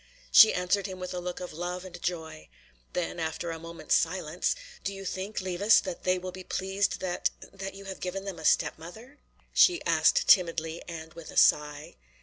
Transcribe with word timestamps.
She 0.31 0.51
answered 0.51 0.87
him 0.87 0.99
with 0.99 1.13
a 1.13 1.19
look 1.19 1.39
of 1.39 1.53
love 1.53 1.85
and 1.85 2.01
joy. 2.01 2.49
Then 2.93 3.19
after 3.19 3.51
a 3.51 3.59
moment's 3.59 3.93
silence, 3.93 4.55
"Do 4.83 4.95
you 4.95 5.05
think, 5.05 5.39
Levis, 5.41 5.79
that 5.81 6.05
they 6.05 6.17
will 6.17 6.31
be 6.31 6.43
pleased 6.43 7.01
that 7.01 7.29
that 7.53 7.75
you 7.75 7.85
have 7.85 7.99
given 7.99 8.25
them 8.25 8.39
a 8.39 8.45
step 8.45 8.79
mother?" 8.79 9.19
she 9.53 9.79
asked 9.85 10.27
timidly 10.27 10.81
and 10.87 11.13
with 11.13 11.29
a 11.29 11.37
sigh. 11.37 11.97